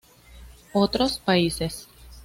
Otros 0.73 1.19
Países 1.19 1.87